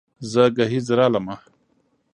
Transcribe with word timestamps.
زه 0.31 0.43
ګهيځ 0.55 0.87
رالمه 0.97 1.35